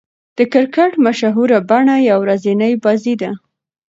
[0.37, 3.31] د کرکټ مشهوره بڼه يوه ورځنۍ بازي ده.